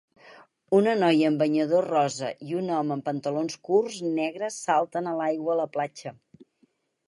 [0.77, 5.57] Una noia amb banyador rosa i un home amb pantalons curts negres salten a l'aigua
[5.59, 6.19] a la platja.